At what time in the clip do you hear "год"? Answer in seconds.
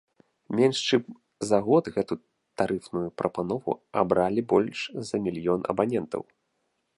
1.67-1.89